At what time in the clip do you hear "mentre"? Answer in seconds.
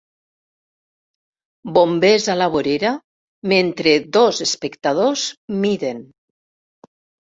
3.55-3.95